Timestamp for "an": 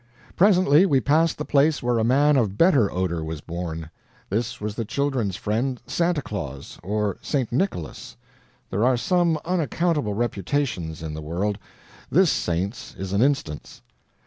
13.13-13.21